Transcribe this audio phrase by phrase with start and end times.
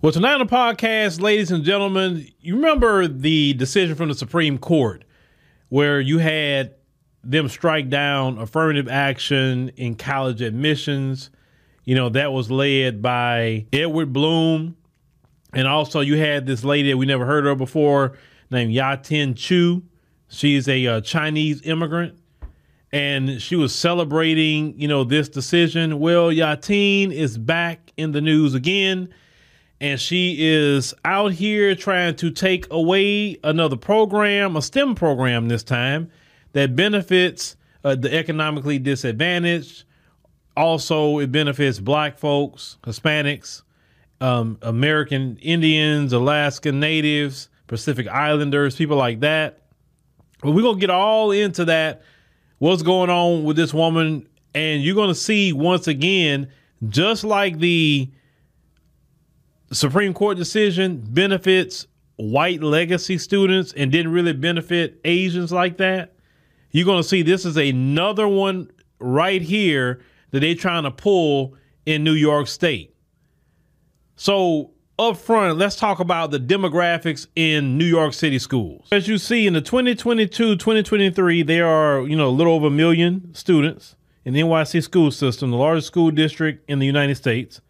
[0.00, 4.56] Well, tonight on the podcast, ladies and gentlemen, you remember the decision from the Supreme
[4.56, 5.04] Court
[5.70, 6.76] where you had
[7.24, 11.30] them strike down affirmative action in college admissions.
[11.84, 14.76] You know, that was led by Edward Blum.
[15.52, 18.16] And also, you had this lady that we never heard of before
[18.52, 19.82] named Yiatin Chu.
[20.28, 22.16] She's a uh, Chinese immigrant.
[22.92, 25.98] And she was celebrating, you know, this decision.
[25.98, 29.12] Well, Yiatin is back in the news again
[29.80, 35.62] and she is out here trying to take away another program, a STEM program this
[35.62, 36.10] time,
[36.52, 39.84] that benefits uh, the economically disadvantaged.
[40.56, 43.62] Also, it benefits black folks, Hispanics,
[44.20, 49.60] um, American Indians, Alaska Natives, Pacific Islanders, people like that.
[50.42, 52.02] But we're going to get all into that,
[52.58, 54.28] what's going on with this woman.
[54.54, 56.48] And you're going to see once again,
[56.88, 58.10] just like the
[59.70, 61.86] Supreme Court decision benefits
[62.16, 66.14] white legacy students and didn't really benefit Asians like that.
[66.70, 71.54] You're going to see this is another one right here that they're trying to pull
[71.86, 72.94] in New York State.
[74.16, 78.88] So, up front, let's talk about the demographics in New York City schools.
[78.90, 83.32] As you see in the 2022-2023, there are, you know, a little over a million
[83.32, 83.94] students
[84.24, 87.60] in the NYC school system, the largest school district in the United States.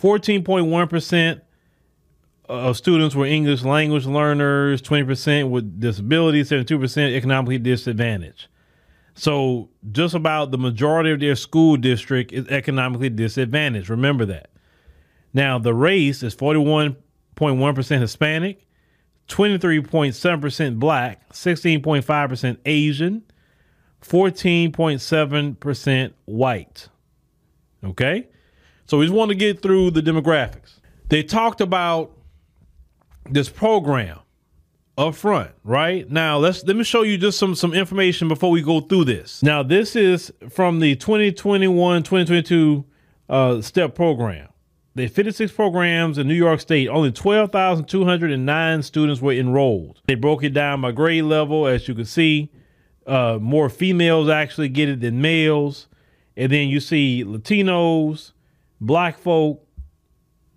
[0.00, 1.40] 14.1%
[2.48, 8.46] of students were English language learners, 20% with disabilities, 72% economically disadvantaged.
[9.14, 13.90] So just about the majority of their school district is economically disadvantaged.
[13.90, 14.50] Remember that.
[15.34, 18.66] Now, the race is 41.1% Hispanic,
[19.28, 23.22] 23.7% Black, 16.5% Asian,
[24.00, 26.88] 14.7% white.
[27.84, 28.28] Okay?
[28.88, 30.80] So we just want to get through the demographics.
[31.08, 32.10] They talked about
[33.30, 34.18] this program
[34.96, 36.10] up front, right?
[36.10, 39.42] Now let's let me show you just some some information before we go through this.
[39.42, 42.84] Now this is from the 2021-2022
[43.28, 44.48] uh, STEP program.
[44.94, 46.88] They 56 programs in New York State.
[46.88, 50.00] Only 12,209 students were enrolled.
[50.06, 52.50] They broke it down by grade level, as you can see.
[53.06, 55.88] Uh, more females actually get it than males,
[56.36, 58.32] and then you see Latinos,
[58.80, 59.64] black folk.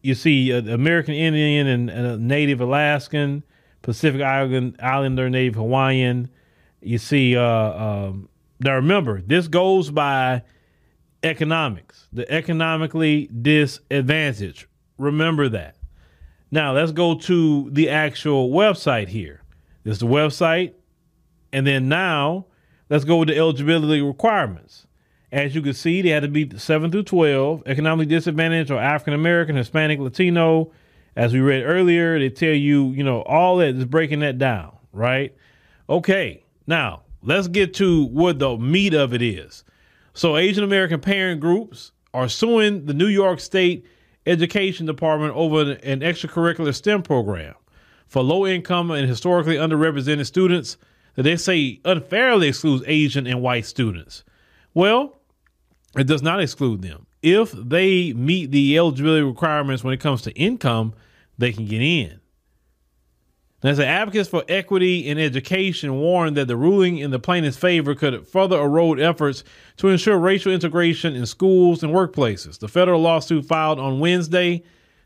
[0.01, 3.43] You see uh, American Indian and, and Native Alaskan,
[3.81, 6.29] Pacific Island Islander, Native Hawaiian.
[6.81, 10.43] You see, uh, um, now remember, this goes by
[11.23, 14.65] economics, the economically disadvantaged.
[14.97, 15.75] Remember that.
[16.51, 19.41] Now let's go to the actual website here.
[19.83, 20.73] This is the website.
[21.53, 22.45] And then now
[22.89, 24.87] let's go with the eligibility requirements.
[25.31, 29.13] As you can see, they had to be 7 through 12, economically disadvantaged or African
[29.13, 30.71] American, Hispanic, Latino.
[31.15, 34.75] As we read earlier, they tell you, you know, all that is breaking that down,
[34.91, 35.35] right?
[35.89, 39.63] Okay, now let's get to what the meat of it is.
[40.13, 43.85] So, Asian American parent groups are suing the New York State
[44.25, 47.55] Education Department over an extracurricular STEM program
[48.07, 50.77] for low income and historically underrepresented students
[51.15, 54.25] that they say unfairly excludes Asian and white students.
[54.73, 55.20] Well,
[55.97, 57.05] it does not exclude them.
[57.21, 60.93] If they meet the eligibility requirements when it comes to income,
[61.37, 62.19] they can get in.
[63.63, 67.93] Now, the advocates for equity in education warned that the ruling in the plaintiff's favor
[67.93, 69.43] could further erode efforts
[69.77, 72.57] to ensure racial integration in schools and workplaces.
[72.57, 74.63] The federal lawsuit filed on Wednesday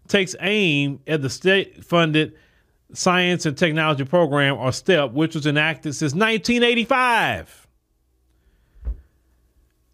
[0.08, 2.34] takes aim at the state funded
[2.94, 7.65] Science and Technology Program, or STEP, which was enacted since 1985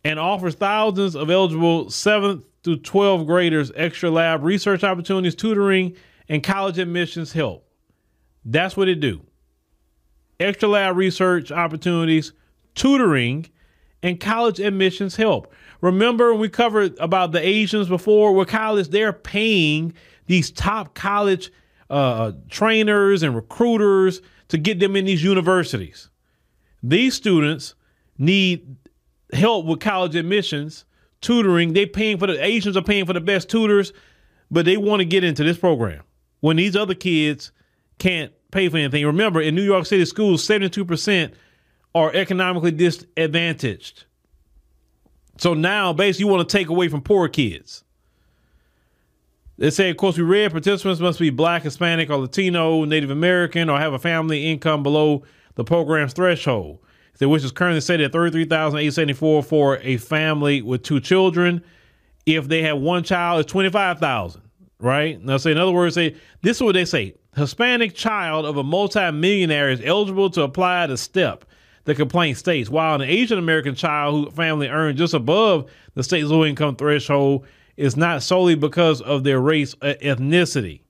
[0.04, 5.96] and offers thousands of eligible 7th through 12th graders extra lab research opportunities, tutoring,
[6.30, 7.68] and college admissions help.
[8.46, 9.22] That's what it do.
[10.40, 12.34] Extra lab research opportunities,
[12.74, 13.48] tutoring,
[14.02, 15.54] and college admissions help.
[15.82, 19.94] Remember we covered about the Asians before with college, they're paying
[20.26, 21.52] these top college
[21.90, 26.10] uh, trainers and recruiters to get them in these universities.
[26.82, 27.76] These students
[28.18, 28.76] need
[29.32, 30.86] help with college admissions,
[31.22, 31.74] tutoring.
[31.74, 33.94] They paying for the Asians are paying for the best tutors,
[34.50, 36.04] but they want to get into this program
[36.40, 37.52] when these other kids
[38.00, 39.06] can't pay for anything.
[39.06, 41.34] Remember, in New York City schools, seventy-two percent
[41.94, 44.06] are economically disadvantaged.
[45.38, 47.84] So now, basically, you want to take away from poor kids.
[49.58, 53.70] They say, of course, we read participants must be black, Hispanic, or Latino, Native American,
[53.70, 55.24] or have a family income below
[55.56, 56.80] the program's threshold
[57.20, 60.84] which is currently set at thirty three thousand eight seventy four for a family with
[60.84, 61.64] two children.
[62.26, 64.42] If they have one child, it's twenty five thousand.
[64.80, 65.24] right?
[65.24, 68.64] Now, say in other words, say this is what they say: Hispanic child of a
[68.64, 71.46] multimillionaire is eligible to apply to STEP.
[71.86, 76.28] The complaint states, while an Asian American child whose family earns just above the state's
[76.30, 80.82] low income threshold is not solely because of their race or ethnicity.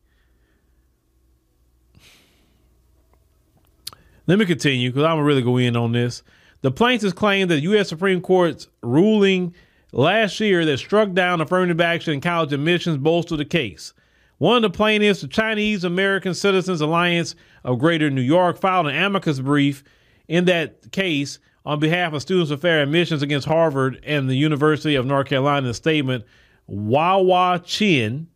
[4.28, 6.24] Let me continue because I'm gonna really go in on this.
[6.62, 7.90] The plaintiffs claim that the U.S.
[7.90, 9.54] Supreme Court's ruling
[9.92, 13.94] last year that struck down affirmative action in college admissions bolstered the case.
[14.38, 18.96] One of the plaintiffs, the Chinese American Citizens Alliance of Greater New York, filed an
[18.96, 19.84] amicus brief
[20.28, 24.96] in that case on behalf of Students of Fair Admissions against Harvard and the University
[24.96, 25.68] of North Carolina.
[25.68, 26.26] The statement,
[26.66, 28.28] Wai Wah Chin,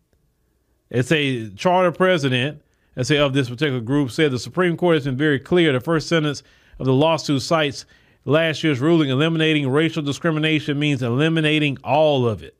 [0.90, 2.62] it's a charter president,
[2.96, 5.74] let's say, of this particular group, said the Supreme Court has been very clear.
[5.74, 6.44] The first sentence
[6.80, 7.86] of the lawsuit cites
[8.26, 12.60] last year's ruling eliminating racial discrimination means eliminating all of it.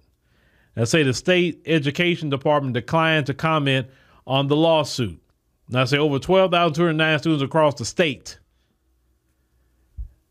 [0.76, 3.88] Now, say the state education department declined to comment
[4.28, 5.22] on the lawsuit.
[5.70, 8.38] Now, say over 12,209 students across the state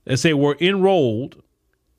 [0.04, 1.42] they say were enrolled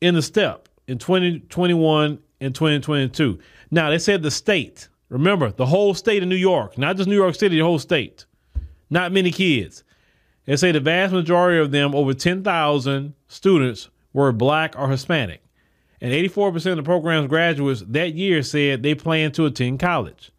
[0.01, 3.39] in the STEP in 2021 and 2022.
[3.71, 7.15] Now, they said the state, remember, the whole state of New York, not just New
[7.15, 8.25] York City, the whole state.
[8.89, 9.83] Not many kids.
[10.45, 15.41] They say the vast majority of them, over 10,000 students, were black or Hispanic
[16.01, 20.31] and 84% of the program's graduates that year said they plan to attend college.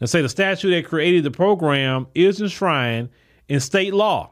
[0.00, 3.08] Now, say the statute that created the program is enshrined
[3.48, 4.30] in state law.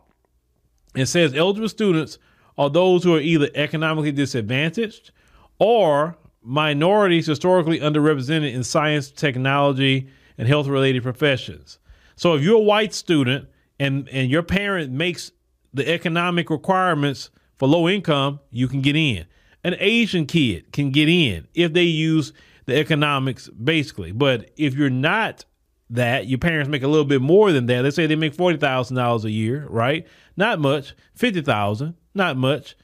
[0.94, 2.18] It says eligible students
[2.56, 5.10] are those who are either economically disadvantaged
[5.58, 10.08] or minorities historically underrepresented in science, technology,
[10.38, 11.78] and health related professions.
[12.16, 13.48] So if you're a white student
[13.80, 15.32] and, and your parent makes
[15.72, 19.26] the economic requirements for low income, you can get in
[19.64, 22.32] an Asian kid can get in if they use
[22.66, 24.12] the economics basically.
[24.12, 25.44] But if you're not
[25.90, 27.82] that, your parents make a little bit more than that.
[27.82, 30.06] Let's say they make forty thousand dollars a year, right?
[30.36, 30.94] Not much.
[31.14, 32.76] Fifty thousand, not much.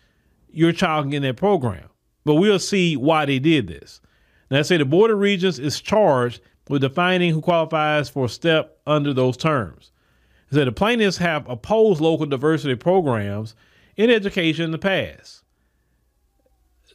[0.50, 1.88] Your child can get in that program.
[2.24, 4.00] But we'll see why they did this.
[4.50, 8.78] Now, let's say the Board of Regents is charged with defining who qualifies for STEP
[8.86, 9.90] under those terms.
[10.52, 13.54] So the plaintiffs have opposed local diversity programs
[13.96, 15.44] in education in the past.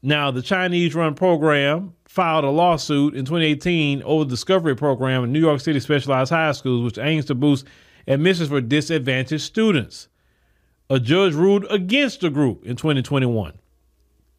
[0.02, 5.32] Now, the Chinese run program filed a lawsuit in 2018 over the Discovery Program in
[5.32, 7.66] New York City specialized high schools, which aims to boost
[8.08, 10.08] admissions for disadvantaged students.
[10.90, 13.54] A judge ruled against the group in 2021.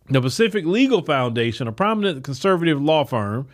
[0.09, 3.49] The Pacific Legal Foundation, a prominent conservative law firm,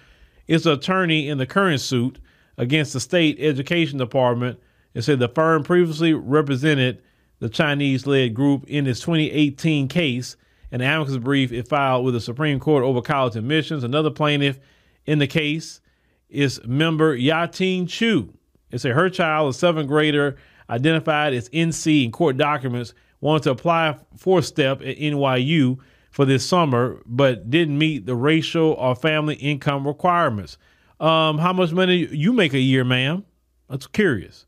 [0.46, 2.18] is the attorney in the current suit
[2.58, 4.60] against the state education department
[4.94, 7.02] and said the firm previously represented
[7.38, 10.36] the Chinese led group in its 2018 case
[10.72, 13.84] an amicus brief it filed with the Supreme Court over college admissions.
[13.84, 14.58] Another plaintiff
[15.06, 15.80] in the case
[16.28, 18.32] is member Yiatin Chu.
[18.70, 20.36] It said her child, a seventh grader,
[20.70, 25.78] identified as NC in court documents, wanted to apply for STEP at NYU
[26.12, 30.58] for this summer, but didn't meet the racial or family income requirements.
[31.00, 33.24] Um, how much money you make a year, ma'am?
[33.68, 34.46] That's curious.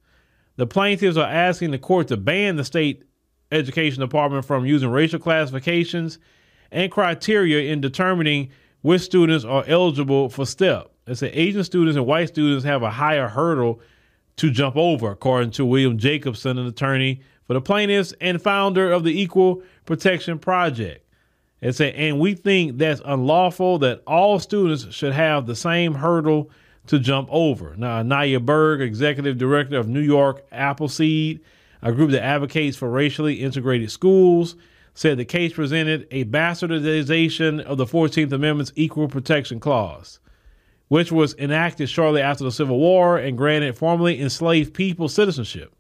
[0.57, 3.05] The plaintiffs are asking the court to ban the state
[3.51, 6.19] Education Department from using racial classifications
[6.71, 8.51] and criteria in determining
[8.83, 10.91] which students are eligible for STEP.
[11.07, 13.81] They say Asian students and white students have a higher hurdle
[14.37, 19.05] to jump over, according to William Jacobson, an attorney for the plaintiffs and founder of
[19.05, 21.04] the Equal Protection Project.
[21.65, 26.51] They say, and we think that's unlawful that all students should have the same hurdle
[26.89, 27.75] to jump over.
[27.79, 31.41] Now, Nyah Berg, executive director of New York Appleseed,
[31.81, 34.57] a group that advocates for racially integrated schools,
[34.93, 40.21] said the case presented a bastardization of the 14th Amendment's Equal Protection Clause,
[40.89, 45.75] which was enacted shortly after the Civil War and granted formerly enslaved people citizenship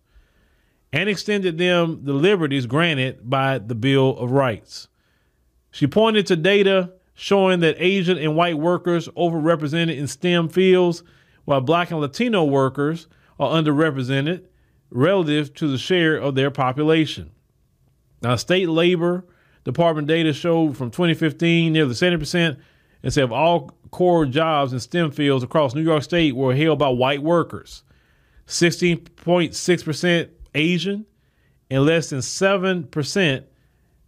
[0.94, 4.88] and extended them the liberties granted by the Bill of Rights.
[5.74, 11.02] She pointed to data showing that Asian and white workers overrepresented in STEM fields,
[11.46, 13.08] while black and Latino workers
[13.40, 14.44] are underrepresented
[14.90, 17.32] relative to the share of their population.
[18.22, 19.26] Now, state labor
[19.64, 22.56] department data showed from 2015 nearly 70%
[23.02, 26.88] instead of all core jobs in STEM fields across New York State were held by
[26.88, 27.82] white workers,
[28.46, 31.04] 16.6% Asian,
[31.68, 33.44] and less than 7%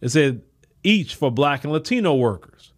[0.00, 0.42] it said
[0.86, 2.72] each for black and Latino workers.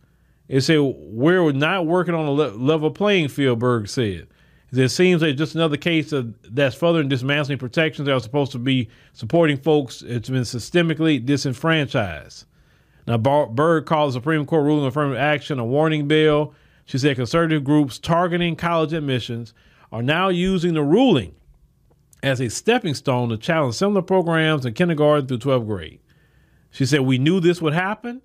[0.48, 4.28] It said we're not working on a level playing field, Berg said.
[4.72, 8.58] It seems like just another case of that's furthering dismantling protections that are supposed to
[8.58, 10.02] be supporting folks.
[10.02, 12.44] It's been systemically disenfranchised.
[13.06, 16.54] Now, Berg called the Supreme Court ruling affirmative action a warning bell.
[16.84, 19.54] She said conservative groups targeting college admissions
[19.90, 21.34] are now using the ruling
[22.22, 26.00] as a stepping stone to challenge similar programs in kindergarten through 12th grade.
[26.70, 28.22] She said, We knew this would happen.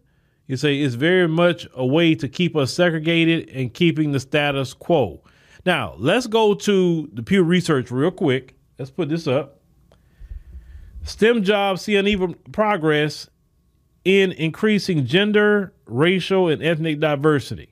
[0.48, 4.74] You say it's very much a way to keep us segregated and keeping the status
[4.74, 5.22] quo.
[5.66, 8.56] Now, let's go to the Pew Research real quick.
[8.78, 9.62] Let's put this up.
[11.04, 13.30] STEM jobs see uneven progress
[14.04, 17.70] in increasing gender, racial, and ethnic diversity.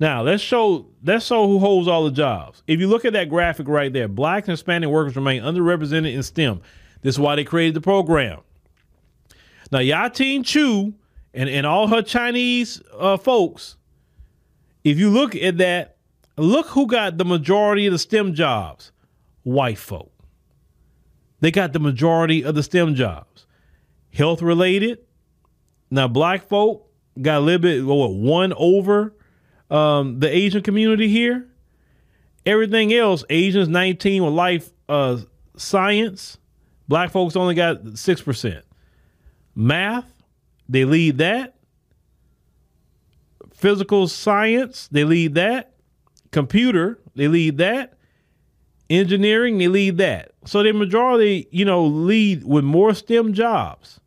[0.00, 2.62] Now let's show let's show who holds all the jobs.
[2.66, 6.22] If you look at that graphic right there, black and Hispanic workers remain underrepresented in
[6.22, 6.60] STEM.
[7.02, 8.40] This is why they created the program.
[9.70, 10.94] Now Yiatin Chu
[11.34, 13.76] and, and all her Chinese uh, folks,
[14.84, 15.96] if you look at that,
[16.36, 18.92] look who got the majority of the STEM jobs.
[19.42, 20.12] White folk.
[21.40, 23.46] They got the majority of the STEM jobs.
[24.12, 24.98] Health related.
[25.90, 29.14] Now, black folk got a little bit, what, one over
[29.70, 31.46] um, the Asian community here.
[32.44, 35.18] Everything else, Asians 19 with life uh,
[35.56, 36.38] science.
[36.88, 38.62] Black folks only got 6%.
[39.58, 40.06] Math,
[40.68, 41.56] they lead that.
[43.52, 45.72] Physical science, they lead that.
[46.30, 47.94] Computer, they lead that.
[48.88, 50.30] Engineering, they lead that.
[50.44, 53.98] So the majority, you know, lead with more STEM jobs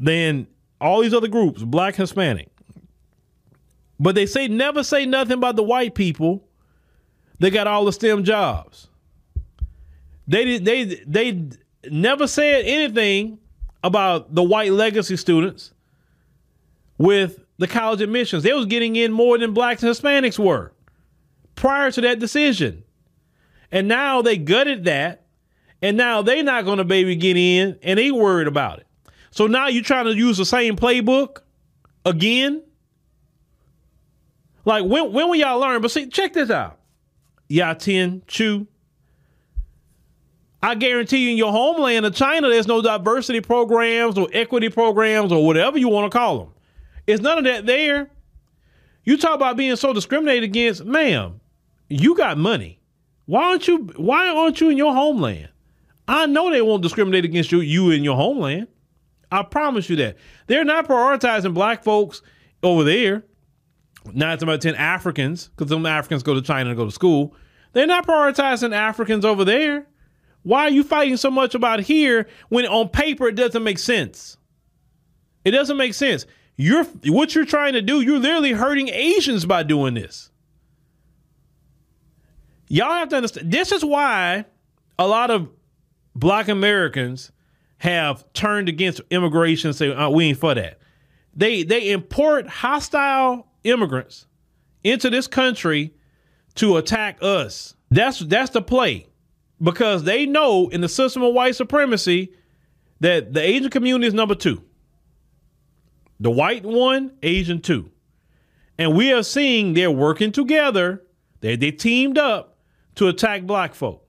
[0.00, 0.48] than
[0.80, 2.48] all these other groups, black, Hispanic.
[4.00, 6.48] But they say never say nothing about the white people.
[7.38, 8.88] They got all the STEM jobs.
[10.26, 11.48] They they they
[11.88, 13.38] never said anything
[13.84, 15.72] about the white legacy students
[16.98, 18.42] with the college admissions.
[18.42, 20.72] They was getting in more than blacks and Hispanics were
[21.54, 22.82] prior to that decision.
[23.70, 25.20] And now they gutted that.
[25.82, 28.86] And now they not going to baby get in and they worried about it.
[29.30, 31.40] So now you're trying to use the same playbook
[32.06, 32.62] again.
[34.64, 35.82] Like when when will y'all learn?
[35.82, 36.78] But see, check this out.
[37.50, 38.66] Yiatin Chu.
[40.64, 45.30] I guarantee you in your homeland of China, there's no diversity programs or equity programs
[45.30, 46.54] or whatever you want to call them.
[47.06, 48.10] It's none of that there.
[49.04, 51.38] You talk about being so discriminated against, ma'am.
[51.90, 52.80] You got money.
[53.26, 53.90] Why aren't you?
[53.96, 55.50] Why aren't you in your homeland?
[56.08, 57.60] I know they won't discriminate against you.
[57.60, 58.68] You in your homeland.
[59.30, 60.16] I promise you that
[60.46, 62.22] they're not prioritizing black folks
[62.62, 63.22] over there.
[64.14, 67.36] Nine about ten Africans, because some Africans go to China to go to school.
[67.74, 69.88] They're not prioritizing Africans over there.
[70.44, 74.36] Why are you fighting so much about here when on paper it doesn't make sense?
[75.44, 76.26] It doesn't make sense.
[76.56, 80.30] You're what you're trying to do, you're literally hurting Asians by doing this.
[82.68, 84.44] Y'all have to understand this is why
[84.98, 85.48] a lot of
[86.14, 87.32] black Americans
[87.78, 90.78] have turned against immigration and say, oh, we ain't for that.
[91.34, 94.26] They they import hostile immigrants
[94.84, 95.94] into this country
[96.56, 97.74] to attack us.
[97.90, 99.08] That's that's the play.
[99.62, 102.32] Because they know in the system of white supremacy
[103.00, 104.62] that the Asian community is number two.
[106.20, 107.90] The white one, Asian two.
[108.78, 111.02] And we are seeing they're working together.
[111.40, 112.58] They they teamed up
[112.96, 114.06] to attack black folk.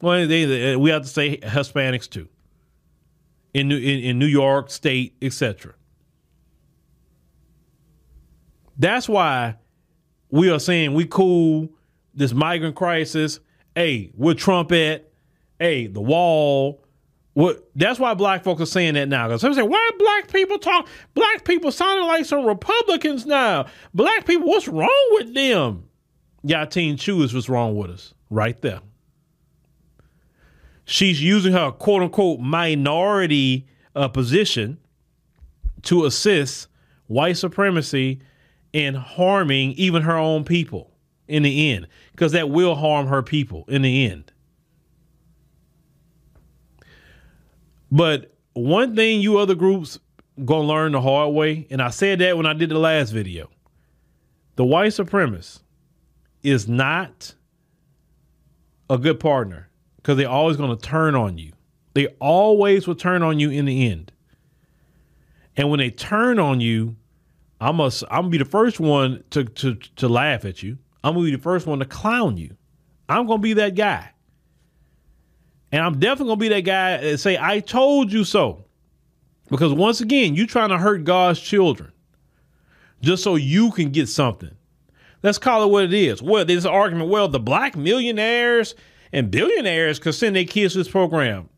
[0.00, 2.28] Well, they, they, we have to say Hispanics too.
[3.54, 5.74] In New, in, in New York State, etc.
[8.78, 9.56] That's why
[10.30, 11.70] we are saying we cool
[12.14, 13.40] this migrant crisis.
[13.76, 15.10] Hey, we're Trump at.
[15.58, 16.82] Hey, the wall.
[17.34, 17.68] What?
[17.76, 19.28] That's why black folks are saying that now.
[19.28, 20.88] Because some say, why black people talk?
[21.12, 23.66] Black people sounding like some Republicans now.
[23.92, 25.90] Black people, what's wrong with them?
[26.46, 28.80] Chu is what's wrong with us, right there.
[30.86, 34.78] She's using her quote unquote minority uh, position
[35.82, 36.68] to assist
[37.08, 38.22] white supremacy
[38.72, 40.95] in harming even her own people
[41.28, 44.32] in the end, because that will harm her people in the end.
[47.90, 49.98] But one thing you other groups
[50.44, 53.50] gonna learn the hard way, and I said that when I did the last video.
[54.56, 55.60] The white supremacist
[56.42, 57.34] is not
[58.88, 61.52] a good partner because they're always to turn on you.
[61.94, 64.12] They always will turn on you in the end.
[65.56, 66.96] And when they turn on you,
[67.60, 70.78] I must I'm gonna be the first one to to to laugh at you.
[71.06, 72.56] I'm gonna be the first one to clown you.
[73.08, 74.10] I'm gonna be that guy.
[75.70, 78.64] And I'm definitely gonna be that guy and say, I told you so.
[79.48, 81.92] Because once again, you're trying to hurt God's children
[83.02, 84.50] just so you can get something.
[85.22, 86.20] Let's call it what it is.
[86.20, 87.08] Well, there's an argument.
[87.08, 88.74] Well, the black millionaires
[89.12, 91.48] and billionaires could send their kids to this program.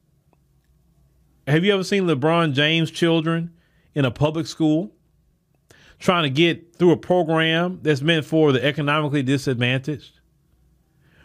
[1.46, 3.54] Have you ever seen LeBron James' children
[3.94, 4.92] in a public school?
[5.98, 10.20] Trying to get through a program that's meant for the economically disadvantaged.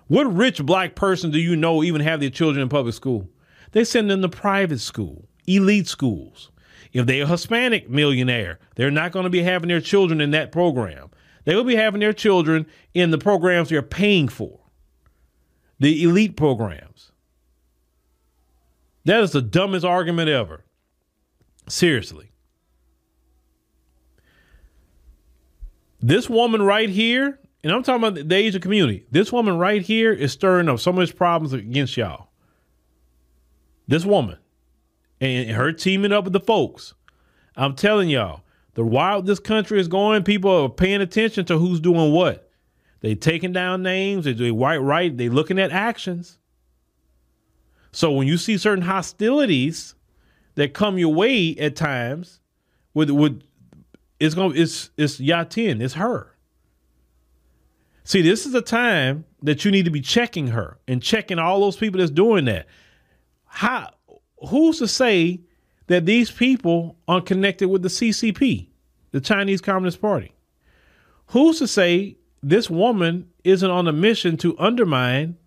[0.07, 3.29] What rich black person do you know even have their children in public school?
[3.71, 6.51] They send them to private school, elite schools.
[6.91, 10.51] If they're a Hispanic millionaire, they're not going to be having their children in that
[10.51, 11.09] program.
[11.45, 14.59] They will be having their children in the programs they're paying for,
[15.79, 17.11] the elite programs.
[19.05, 20.63] That is the dumbest argument ever.
[21.67, 22.32] Seriously.
[26.05, 30.11] This woman right here, and I'm talking about the Asian community, this woman right here
[30.11, 32.27] is stirring up so much problems against y'all.
[33.87, 34.37] This woman
[35.21, 36.93] and her teaming up with the folks.
[37.55, 38.41] I'm telling y'all,
[38.73, 42.51] the wild this country is going, people are paying attention to who's doing what.
[42.99, 46.37] They taking down names, they do white right, they looking at actions.
[47.93, 49.95] So when you see certain hostilities
[50.55, 52.41] that come your way at times,
[52.93, 53.41] with with
[54.19, 56.33] it's gonna it's it's Yiatin, it's her.
[58.05, 61.61] See, this is a time that you need to be checking her and checking all
[61.61, 62.67] those people that's doing that.
[63.45, 63.91] How
[64.49, 65.41] who's to say
[65.87, 68.69] that these people are connected with the CCP,
[69.11, 70.33] the Chinese Communist Party?
[71.27, 75.37] Who's to say this woman isn't on a mission to undermine,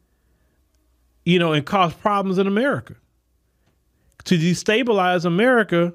[1.25, 2.97] you know, and cause problems in America?
[4.25, 5.93] To destabilize America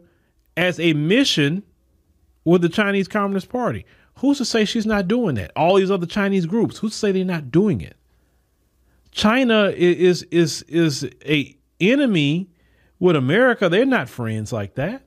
[0.56, 1.64] as a mission
[2.44, 3.86] with the Chinese Communist Party.
[4.18, 5.52] Who's to say she's not doing that?
[5.56, 7.96] All these other Chinese groups, who's to say they're not doing it?
[9.12, 12.50] China is is is a enemy
[13.00, 13.68] with America.
[13.68, 15.04] They're not friends like that.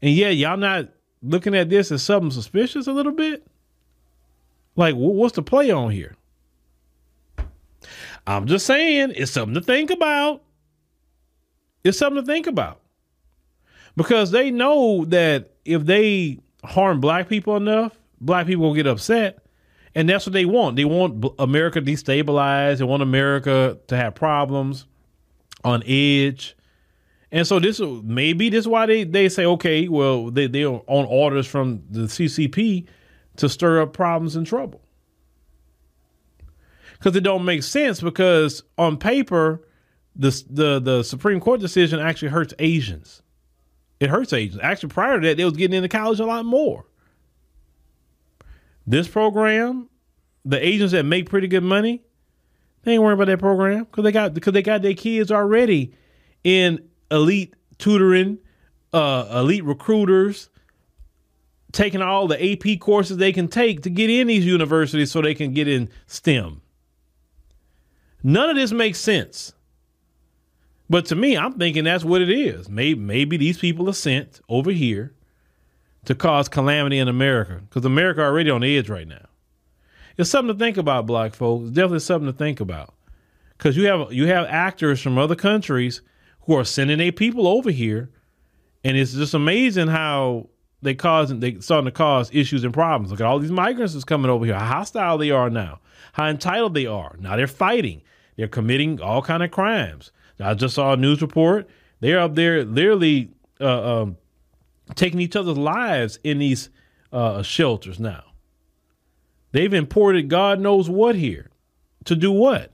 [0.00, 0.88] And yet y'all not
[1.22, 3.46] looking at this as something suspicious a little bit?
[4.76, 6.16] Like what's the play on here?
[8.26, 10.42] I'm just saying it's something to think about.
[11.84, 12.80] It's something to think about.
[13.96, 19.38] Because they know that if they harm black people enough, black people will get upset.
[19.94, 20.76] And that's what they want.
[20.76, 22.78] They want America destabilized.
[22.78, 24.86] They want America to have problems
[25.64, 26.56] on edge.
[27.30, 30.82] And so this maybe this is why they, they say, okay, well, they, they're on
[30.86, 32.86] orders from the CCP
[33.36, 34.82] to stir up problems and trouble.
[36.92, 39.66] Because it don't make sense because on paper,
[40.14, 43.22] the, the the Supreme Court decision actually hurts Asians.
[44.02, 44.58] It hurts agents.
[44.60, 46.84] Actually, prior to that, they was getting into college a lot more.
[48.84, 49.88] This program,
[50.44, 52.02] the agents that make pretty good money,
[52.82, 55.94] they ain't worrying about that program because they got because they got their kids already
[56.42, 58.38] in elite tutoring,
[58.92, 60.50] uh, elite recruiters,
[61.70, 65.32] taking all the AP courses they can take to get in these universities so they
[65.32, 66.60] can get in STEM.
[68.24, 69.52] None of this makes sense.
[70.92, 72.68] But to me, I'm thinking that's what it is.
[72.68, 75.14] Maybe maybe these people are sent over here
[76.04, 79.24] to cause calamity in America because America already on the edge right now.
[80.18, 81.68] It's something to think about, black folks.
[81.68, 82.92] It's definitely something to think about
[83.56, 86.02] because you have you have actors from other countries
[86.42, 88.10] who are sending their people over here,
[88.84, 90.50] and it's just amazing how
[90.82, 93.10] they causing they starting to cause issues and problems.
[93.10, 94.58] Look at all these migrants that's coming over here.
[94.58, 95.80] How hostile they are now.
[96.12, 97.16] How entitled they are.
[97.18, 98.02] Now they're fighting.
[98.36, 100.12] They're committing all kind of crimes.
[100.42, 101.68] I just saw a news report.
[102.00, 104.16] They're up there literally uh, um,
[104.94, 106.68] taking each other's lives in these
[107.12, 108.24] uh, shelters now.
[109.52, 111.50] They've imported God knows what here
[112.04, 112.72] to do what?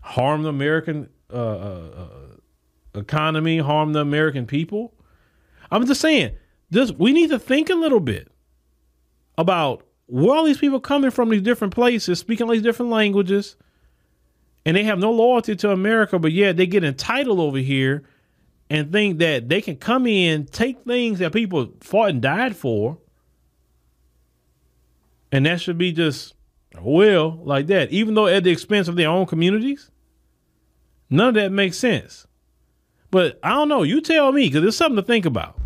[0.00, 4.94] Harm the American uh, uh, uh economy, harm the American people.
[5.70, 6.36] I'm just saying,
[6.70, 8.28] this we need to think a little bit
[9.36, 13.56] about where all these people coming from these different places, speaking all these different languages
[14.68, 18.02] and they have no loyalty to America, but yet they get entitled over here
[18.68, 22.98] and think that they can come in, take things that people fought and died for,
[25.32, 26.34] and that should be just
[26.82, 29.90] well like that, even though at the expense of their own communities.
[31.08, 32.26] None of that makes sense.
[33.10, 33.84] But I don't know.
[33.84, 35.57] You tell me because there's something to think about.